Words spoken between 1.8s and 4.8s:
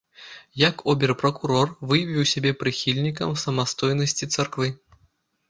выявіў сябе прыхільнікам самастойнасці царквы.